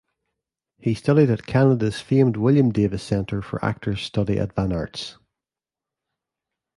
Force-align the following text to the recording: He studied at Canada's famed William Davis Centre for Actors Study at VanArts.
He 0.79 0.95
studied 0.95 1.29
at 1.29 1.45
Canada's 1.45 1.99
famed 2.01 2.35
William 2.35 2.71
Davis 2.71 3.03
Centre 3.03 3.43
for 3.43 3.63
Actors 3.63 4.01
Study 4.01 4.39
at 4.39 4.55
VanArts. 4.55 5.17